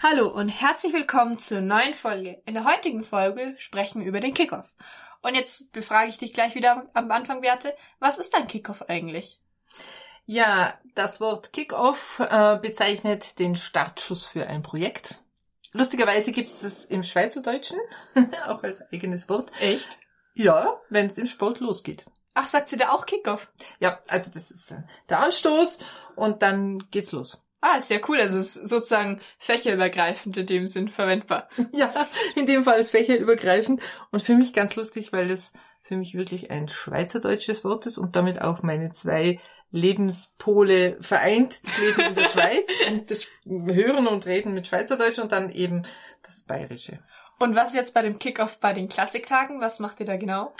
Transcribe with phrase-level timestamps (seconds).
[0.00, 2.40] Hallo und herzlich willkommen zur neuen Folge.
[2.46, 4.72] In der heutigen Folge sprechen wir über den Kickoff.
[5.22, 9.40] Und jetzt befrage ich dich gleich wieder am Anfang, Beate, was ist ein Kickoff eigentlich?
[10.24, 15.18] Ja, das Wort Kickoff äh, bezeichnet den Startschuss für ein Projekt.
[15.72, 17.80] Lustigerweise gibt es es im Schweizerdeutschen,
[18.46, 19.50] auch als eigenes Wort.
[19.60, 19.98] Echt?
[20.34, 22.04] Ja, wenn es im Sport losgeht.
[22.34, 23.50] Ach, sagt sie da auch Kickoff?
[23.80, 25.80] Ja, also das ist äh, der Anstoß
[26.14, 27.42] und dann geht's los.
[27.60, 28.20] Ah, ist ja cool.
[28.20, 31.48] Also ist sozusagen fächerübergreifend in dem Sinn verwendbar.
[31.72, 31.92] Ja,
[32.34, 36.68] in dem Fall fächerübergreifend und für mich ganz lustig, weil das für mich wirklich ein
[36.68, 42.68] schweizerdeutsches Wort ist und damit auch meine zwei Lebenspole vereint, das Leben in der Schweiz
[42.88, 45.82] und das Hören und Reden mit Schweizerdeutsch und dann eben
[46.22, 47.00] das Bayerische.
[47.38, 49.60] Und was jetzt bei dem Kickoff bei den Klassiktagen?
[49.60, 50.52] Was macht ihr da genau?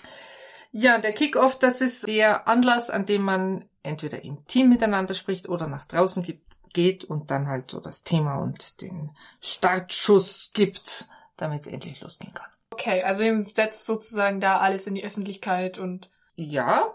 [0.70, 5.48] Ja, der Kickoff, das ist der Anlass, an dem man entweder im Team miteinander spricht
[5.48, 11.08] oder nach draußen gibt, geht und dann halt so das Thema und den Startschuss gibt,
[11.36, 12.48] damit es endlich losgehen kann.
[12.70, 16.10] Okay, also ihr setzt sozusagen da alles in die Öffentlichkeit und.
[16.36, 16.94] Ja,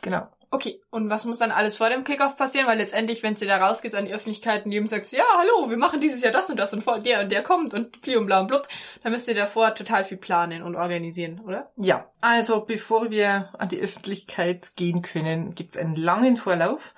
[0.00, 0.28] genau.
[0.54, 2.66] Okay, und was muss dann alles vor dem Kickoff passieren?
[2.66, 5.78] Weil letztendlich, wenn sie da rausgeht an die Öffentlichkeit und jedem sagt, ja, hallo, wir
[5.78, 8.26] machen dieses Jahr das und das und vor der und der kommt und bli und
[8.26, 8.68] bla und blub,
[9.02, 11.72] dann müsst ihr davor total viel planen und organisieren, oder?
[11.76, 16.92] Ja, also bevor wir an die Öffentlichkeit gehen können, gibt's einen langen Vorlauf.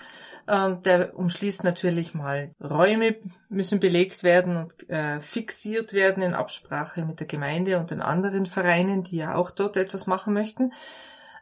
[0.47, 3.17] Ähm, der umschließt natürlich mal Räume
[3.49, 8.45] müssen belegt werden und äh, fixiert werden in Absprache mit der Gemeinde und den anderen
[8.45, 10.73] Vereinen, die ja auch dort etwas machen möchten.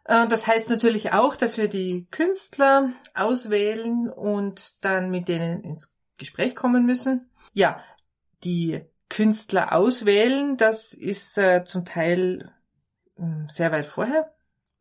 [0.05, 5.97] Äh, das heißt natürlich auch, dass wir die Künstler auswählen und dann mit denen ins
[6.19, 7.29] Gespräch kommen müssen.
[7.55, 7.83] Ja,
[8.45, 12.53] die Künstler auswählen, das ist äh, zum Teil
[13.19, 14.32] äh, sehr weit vorher.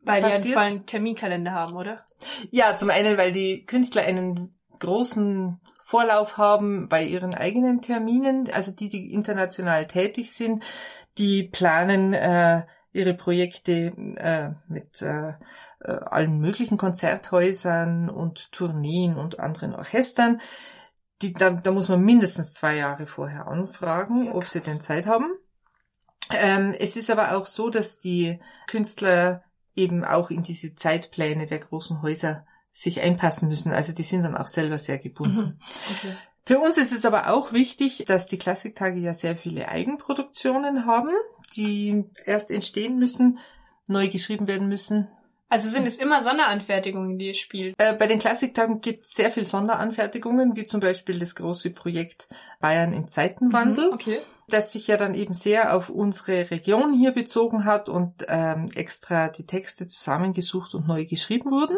[0.03, 0.45] Weil passiert.
[0.45, 2.03] die einen Terminkalender haben, oder?
[2.49, 8.71] Ja, zum einen, weil die Künstler einen großen Vorlauf haben bei ihren eigenen Terminen, also
[8.71, 10.63] die, die international tätig sind,
[11.17, 12.63] die planen äh,
[12.93, 15.33] ihre Projekte äh, mit äh,
[15.79, 20.41] äh, allen möglichen Konzerthäusern und Tourneen und anderen Orchestern.
[21.21, 25.05] Die, da, da muss man mindestens zwei Jahre vorher anfragen, ja, ob sie denn Zeit
[25.05, 25.31] haben.
[26.31, 29.43] Ähm, es ist aber auch so, dass die Künstler
[29.75, 33.71] eben auch in diese Zeitpläne der großen Häuser sich einpassen müssen.
[33.71, 35.37] Also die sind dann auch selber sehr gebunden.
[35.37, 35.59] Mhm.
[35.97, 36.15] Okay.
[36.45, 41.11] Für uns ist es aber auch wichtig, dass die Klassiktage ja sehr viele Eigenproduktionen haben,
[41.55, 43.39] die erst entstehen müssen,
[43.87, 45.07] neu geschrieben werden müssen.
[45.49, 47.75] Also sind es immer Sonderanfertigungen, die ihr spielt?
[47.77, 52.29] Äh, bei den Klassiktagen gibt es sehr viel Sonderanfertigungen, wie zum Beispiel das große Projekt
[52.61, 53.87] Bayern im Zeitenwandel.
[53.89, 54.19] Mhm, okay.
[54.51, 59.29] Das sich ja dann eben sehr auf unsere Region hier bezogen hat und ähm, extra
[59.29, 61.77] die Texte zusammengesucht und neu geschrieben wurden.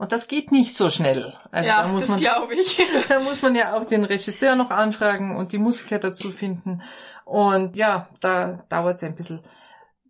[0.00, 1.34] Und das geht nicht so schnell.
[1.50, 2.78] Also ja, da muss das glaube ich.
[3.08, 6.80] da muss man ja auch den Regisseur noch anfragen und die Musiker dazu finden.
[7.26, 9.40] Und ja, da dauert es ein bisschen,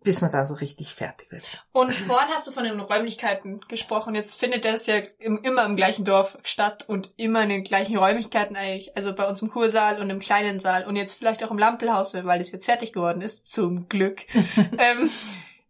[0.03, 1.43] bis man da so richtig fertig wird.
[1.71, 4.15] Und vorhin hast du von den Räumlichkeiten gesprochen.
[4.15, 7.97] Jetzt findet das ja im, immer im gleichen Dorf statt und immer in den gleichen
[7.97, 8.95] Räumlichkeiten eigentlich.
[8.97, 12.13] Also bei uns im Kursaal und im kleinen Saal und jetzt vielleicht auch im Lampelhaus,
[12.13, 13.47] weil es jetzt fertig geworden ist.
[13.47, 14.21] Zum Glück.
[14.77, 15.11] ähm,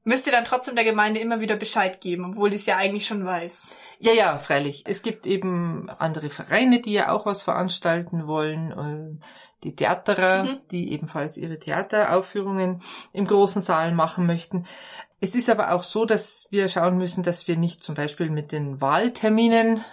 [0.03, 3.05] müsst ihr dann trotzdem der Gemeinde immer wieder Bescheid geben, obwohl die es ja eigentlich
[3.05, 3.75] schon weiß.
[3.99, 4.83] Ja, ja, freilich.
[4.87, 9.21] Es gibt eben andere Vereine, die ja auch was veranstalten wollen.
[9.61, 10.57] Äh, die Theaterer, mhm.
[10.71, 12.81] die ebenfalls ihre Theateraufführungen
[13.13, 14.65] im großen Saal machen möchten.
[15.19, 18.51] Es ist aber auch so, dass wir schauen müssen, dass wir nicht zum Beispiel mit
[18.51, 19.83] den Wahlterminen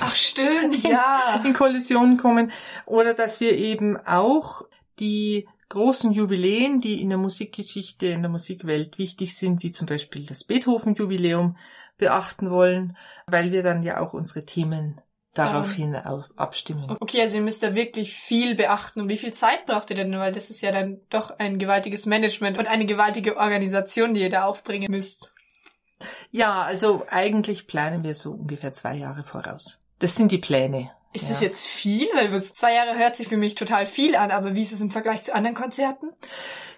[0.00, 1.42] Ach, stimmt, ja.
[1.44, 2.52] in Kollision kommen
[2.86, 4.62] oder dass wir eben auch
[4.98, 10.24] die großen Jubiläen, die in der Musikgeschichte, in der Musikwelt wichtig sind, wie zum Beispiel
[10.24, 11.56] das Beethoven-Jubiläum,
[11.98, 15.00] beachten wollen, weil wir dann ja auch unsere Themen
[15.34, 16.96] daraufhin um, abstimmen.
[17.00, 19.00] Okay, also ihr müsst da wirklich viel beachten.
[19.00, 20.12] Und wie viel Zeit braucht ihr denn?
[20.18, 24.30] Weil das ist ja dann doch ein gewaltiges Management und eine gewaltige Organisation, die ihr
[24.30, 25.34] da aufbringen müsst.
[26.30, 29.78] Ja, also eigentlich planen wir so ungefähr zwei Jahre voraus.
[29.98, 30.90] Das sind die Pläne.
[31.12, 31.30] Ist Ja.
[31.30, 32.08] das jetzt viel?
[32.14, 34.90] Weil zwei Jahre hört sich für mich total viel an, aber wie ist es im
[34.90, 36.10] Vergleich zu anderen Konzerten?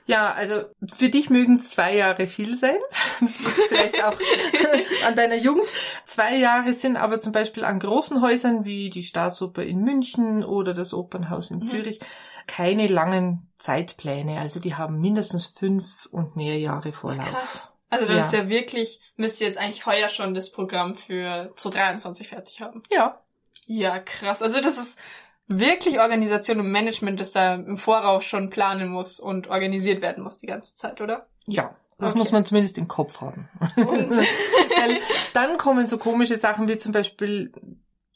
[0.07, 2.77] Ja, also für dich mögen zwei Jahre viel sein.
[3.69, 4.15] Vielleicht auch
[5.07, 5.65] an deiner Jugend.
[6.05, 10.75] Zwei Jahre sind aber zum Beispiel an großen Häusern wie die Staatsoper in München oder
[10.75, 11.67] das Opernhaus in Mhm.
[11.69, 12.01] Zürich
[12.47, 14.39] keine langen Zeitpläne.
[14.41, 17.27] Also die haben mindestens fünf und mehr Jahre Vorlauf.
[17.31, 17.73] Krass.
[17.89, 18.21] Also das Ja.
[18.21, 22.83] ist ja wirklich, müsst ihr jetzt eigentlich heuer schon das Programm für 2023 fertig haben.
[22.91, 23.21] Ja,
[23.67, 24.43] Ja, krass.
[24.43, 25.01] Also das ist
[25.47, 30.39] wirklich Organisation und Management, das da im Voraus schon planen muss und organisiert werden muss
[30.39, 31.27] die ganze Zeit, oder?
[31.47, 31.75] ja.
[31.97, 32.19] Das Okay.
[32.19, 33.49] muss man zumindest im Kopf haben.
[33.77, 34.11] Und
[35.33, 37.53] dann kommen so komische Sachen wie zum Beispiel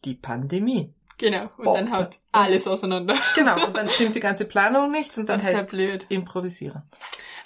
[0.05, 0.93] die Pandemie.
[1.17, 1.49] genau.
[1.59, 1.77] Und Boah.
[1.79, 3.15] dann haut alles auseinander.
[3.37, 6.07] Genau, und dann stimmt die ganze Planung nicht und dann Das ja heißt blöd.
[6.11, 6.83] es improvisieren.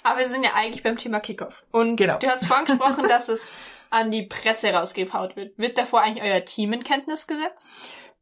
[0.03, 1.63] Aber wir sind ja eigentlich beim Thema Kickoff.
[1.71, 2.19] Und Genau.
[2.19, 3.53] du hast vorhin gesprochen, dass es
[3.89, 5.57] an die Presse rausgehaut wird.
[5.57, 7.69] Wird davor eigentlich euer Team in Kenntnis gesetzt?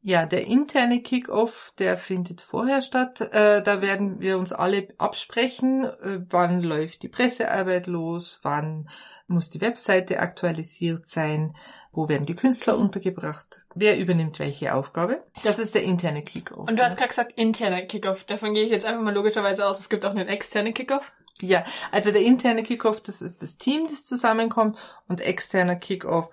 [0.03, 3.21] Ja, der interne Kick-Off, der findet vorher statt.
[3.21, 8.89] Äh, da werden wir uns alle absprechen, äh, wann läuft die Pressearbeit los, wann
[9.27, 11.55] muss die Webseite aktualisiert sein,
[11.91, 15.23] wo werden die Künstler untergebracht, wer übernimmt welche Aufgabe.
[15.43, 16.67] Das ist der interne Kick-Off.
[16.67, 18.23] Und du hast gerade gesagt, interner Kickoff.
[18.23, 19.79] Davon gehe ich jetzt einfach mal logischerweise aus.
[19.79, 21.11] Es gibt auch einen externen Kickoff.
[21.41, 24.77] Ja, also der interne Kickoff, das ist das Team, das zusammenkommt
[25.07, 26.29] und externer Kickoff,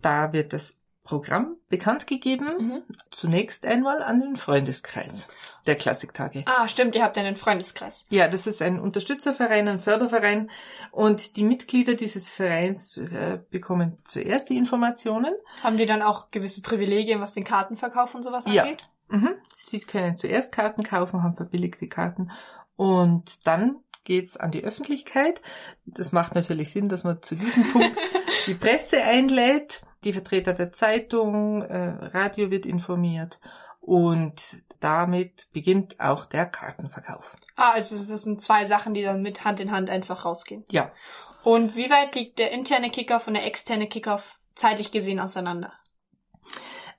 [0.00, 2.48] da wird das Programm bekannt gegeben.
[2.58, 2.82] Mhm.
[3.10, 5.28] Zunächst einmal an den Freundeskreis
[5.66, 6.44] der Klassiktage.
[6.46, 8.06] Ah, stimmt, ihr habt ja einen Freundeskreis.
[8.08, 10.50] Ja, das ist ein Unterstützerverein, ein Förderverein
[10.92, 15.34] und die Mitglieder dieses Vereins äh, bekommen zuerst die Informationen.
[15.62, 18.62] Haben die dann auch gewisse Privilegien, was den Kartenverkauf und sowas Ja.
[18.62, 18.84] angeht?
[19.08, 19.34] Mhm.
[19.56, 22.30] Sie können zuerst Karten kaufen, haben verbilligte Karten
[22.76, 25.40] und dann geht's an die Öffentlichkeit.
[25.86, 27.98] Das macht natürlich Sinn, dass man zu diesem Punkt
[28.46, 33.40] die Presse einlädt, die Vertreter der Zeitung, äh, Radio wird informiert
[33.80, 34.34] und
[34.80, 37.34] damit beginnt auch der Kartenverkauf.
[37.56, 40.64] Ah, also das sind zwei Sachen, die dann mit Hand in Hand einfach rausgehen.
[40.70, 40.92] Ja,
[41.42, 45.72] Und wie weit liegt der interne Kickoff und der externe Kickoff zeitlich gesehen auseinander?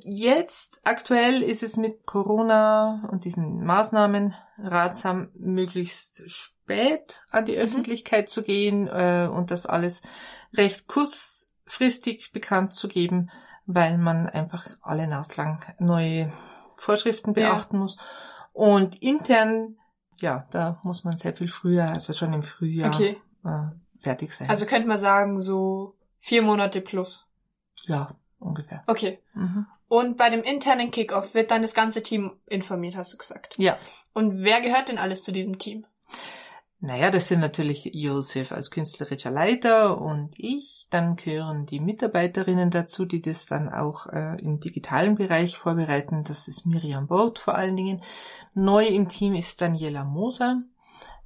[0.04, 8.30] Jetzt aktuell ist es mit Corona und diesen Maßnahmen ratsam, möglichst spät an die Öffentlichkeit
[8.30, 10.02] zu gehen äh, und das alles
[10.54, 13.30] recht kurzfristig bekannt zu geben,
[13.66, 16.32] weil man einfach alle naslang neue
[16.76, 17.54] Vorschriften Ja.
[17.54, 17.98] beachten muss.
[18.54, 19.78] Und intern,
[20.20, 23.22] ja, da muss man sehr viel früher, also schon im Frühjahr Okay.
[23.44, 23.68] äh,
[24.00, 24.50] fertig sein.
[24.50, 27.28] Also könnte man sagen, so vier Monate plus.
[27.86, 28.84] ja, ungefähr.
[28.88, 29.20] Okay.
[29.34, 29.66] Mhm.
[29.88, 33.58] Und bei dem internen Kickoff wird dann das ganze Team informiert, hast du gesagt.
[33.58, 33.78] Ja.
[34.14, 35.86] Und wer gehört denn alles zu diesem Team?
[36.80, 40.88] Naja, das sind natürlich Josef als künstlerischer Leiter und ich.
[40.92, 46.24] Dann gehören die Mitarbeiterinnen dazu, die das dann auch äh, im digitalen Bereich vorbereiten.
[46.24, 48.04] Das ist Miriam Bort vor allen Dingen.
[48.54, 50.62] Neu im Team ist Daniela Moser.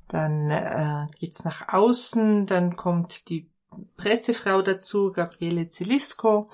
[0.08, 3.50] Dann äh, geht's nach außen, dann kommt die
[3.98, 6.50] Pressefrau dazu, Gabriele Zelisko.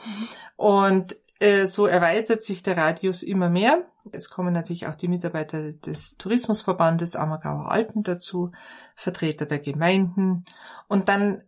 [0.55, 3.85] Und äh, so erweitert sich der Radius immer mehr.
[4.11, 8.51] Es kommen natürlich auch die Mitarbeiter des Tourismusverbandes Ammergauer Alpen dazu,
[8.95, 10.45] Vertreter der Gemeinden.
[10.87, 11.41] Und dann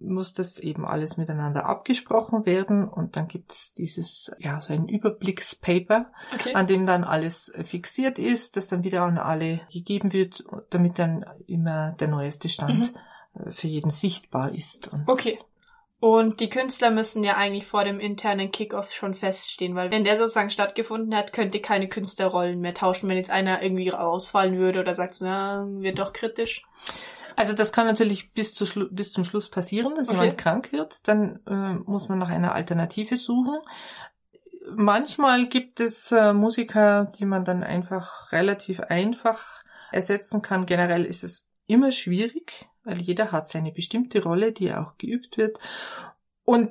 [0.00, 2.88] muss das eben alles miteinander abgesprochen werden.
[2.88, 6.54] Und dann gibt es dieses, ja, so ein Überblickspaper, Okay.
[6.54, 11.26] an dem dann alles fixiert ist, das dann wieder an alle gegeben wird, damit dann
[11.46, 12.94] immer der neueste Stand
[13.34, 14.88] äh, für jeden sichtbar ist.
[14.92, 15.38] Und Okay.
[16.00, 20.16] Und die Künstler müssen ja eigentlich vor dem internen Kickoff schon feststehen, weil wenn der
[20.16, 24.94] sozusagen stattgefunden hat, könnte keine Künstlerrollen mehr tauschen, wenn jetzt einer irgendwie ausfallen würde oder
[24.94, 26.62] sagt, na, wird doch kritisch.
[27.34, 30.18] Also das kann natürlich bis, zu bis zum Schluss passieren, dass Okay.
[30.18, 31.06] jemand krank wird.
[31.08, 33.58] Dann äh, muss man nach einer Alternative suchen.
[34.74, 40.66] Manchmal gibt es äh, Musiker, die man dann einfach relativ einfach ersetzen kann.
[40.66, 45.58] Generell ist es immer schwierig, weil jeder hat seine bestimmte Rolle, die auch geübt wird.
[46.44, 46.70] Und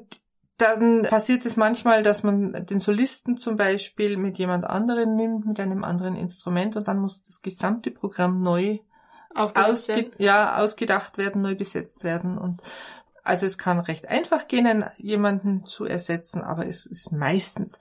[0.58, 5.60] dann passiert es manchmal, dass man den Solisten zum Beispiel mit jemand anderem nimmt, mit
[5.60, 8.80] einem anderen Instrument und dann muss das gesamte Programm neu
[9.36, 12.40] ausge ja, ausgedacht werden, neu besetzt werden.
[12.40, 12.60] Und
[13.24, 17.80] also es kann recht einfach gehen, jemanden zu ersetzen, aber es ist meistens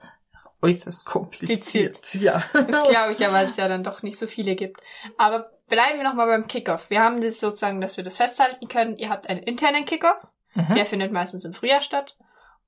[0.61, 2.13] äußerst kompliziert.
[2.15, 2.43] Ja.
[2.53, 4.81] Das glaube ich ja, weil es ja dann doch nicht so viele gibt.
[5.17, 6.89] Aber bleiben wir nochmal beim Kickoff.
[6.89, 8.97] Wir haben das sozusagen, dass wir das festhalten können.
[8.97, 10.73] Ihr habt einen internen Kickoff, Mhm.
[10.73, 12.17] der findet meistens im Frühjahr statt.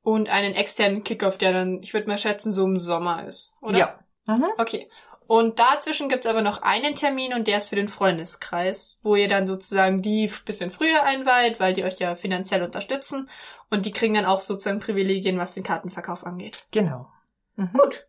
[0.01, 3.77] Und einen externen Kickoff, der dann, ich würde mal schätzen, so im Sommer ist, oder?
[3.77, 3.99] Ja.
[4.27, 4.45] Mhm.
[4.57, 4.89] Okay.
[5.27, 9.27] Und dazwischen gibt's aber noch einen Termin und der ist für den Freundeskreis, wo ihr
[9.27, 13.29] dann sozusagen die bisschen früher einweiht, weil die euch ja finanziell unterstützen
[13.69, 16.65] und die kriegen dann auch sozusagen Privilegien, was den Kartenverkauf angeht.
[16.71, 17.09] Genau.
[17.57, 17.73] Mhm.
[17.73, 18.07] Gut.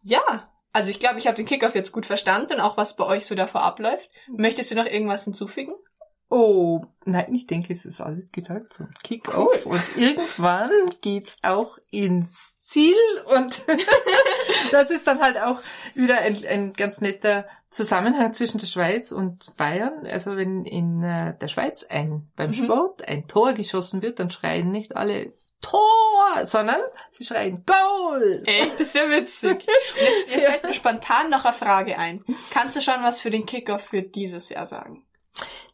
[0.00, 3.04] Ja, Also ich glaube, ich habe den Kickoff jetzt gut verstanden und auch was bei
[3.04, 4.10] euch so davor abläuft.
[4.28, 5.72] Möchtest du noch irgendwas hinzufügen?
[6.30, 9.64] Oh, nein, ich denke, es ist alles gesagt zum Kick-Off.
[9.64, 9.72] Cool.
[9.72, 10.70] Und irgendwann
[11.00, 12.94] geht's auch ins Ziel.
[13.34, 13.62] Und
[14.72, 15.62] das ist dann halt auch
[15.94, 20.06] wieder ein, ein ganz netter Zusammenhang zwischen der Schweiz und Bayern.
[20.06, 22.64] Also wenn in äh, der Schweiz ein beim Mhm.
[22.64, 28.42] Sport ein Tor geschossen wird, dann schreien nicht alle Tor, sondern sie schreien Goal.
[28.44, 28.74] Echt?
[28.74, 29.50] Das ist ja witzig.
[29.94, 32.24] Und jetzt, jetzt fällt mir spontan noch eine Frage ein.
[32.50, 35.04] Kannst du schon was für den Kickoff für dieses Jahr sagen?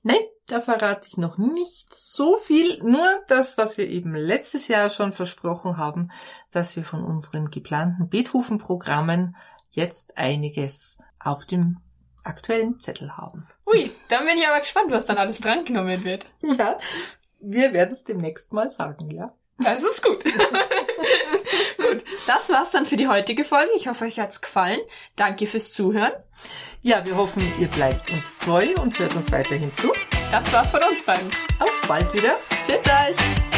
[0.03, 4.91] Nein, da verrate ich noch nicht so viel, nur das, was wir eben letztes Jahr
[4.91, 6.11] schon versprochen haben,
[6.51, 9.37] dass wir von unseren geplanten Beethoven-Programmen
[9.71, 11.79] jetzt einiges auf dem
[12.23, 13.47] aktuellen Zettel haben.
[13.67, 16.27] Ui, dann bin ich aber gespannt, was dann alles drangenommen wird.
[16.43, 16.79] Ja,
[17.41, 19.35] wir werden es demnächst mal sagen, ja.
[19.59, 20.25] Das ist gut.
[21.79, 23.71] gut, das war's dann für die heutige Folge.
[23.77, 24.81] Ich hoffe, euch hat's gefallen.
[25.17, 26.13] Danke fürs Zuhören.
[26.83, 29.93] Ja, wir hoffen, ihr bleibt uns treu und hört uns weiterhin zu.
[30.31, 31.31] Das war's von uns beiden.
[31.61, 32.37] Auf bald wieder.
[32.67, 33.54] Bitte euch.